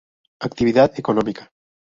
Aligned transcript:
Actividad 0.47 0.91
económica. 0.97 1.53